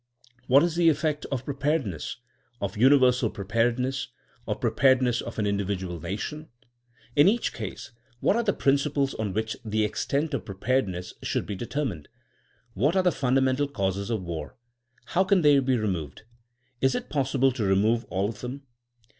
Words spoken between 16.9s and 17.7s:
it possible to